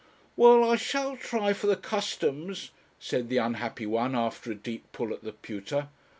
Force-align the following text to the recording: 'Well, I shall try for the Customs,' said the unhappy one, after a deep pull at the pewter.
'Well, 0.35 0.63
I 0.67 0.77
shall 0.77 1.15
try 1.15 1.53
for 1.53 1.67
the 1.67 1.75
Customs,' 1.75 2.71
said 2.99 3.29
the 3.29 3.37
unhappy 3.37 3.85
one, 3.85 4.15
after 4.15 4.49
a 4.51 4.55
deep 4.55 4.91
pull 4.93 5.13
at 5.13 5.23
the 5.23 5.31
pewter. 5.33 5.89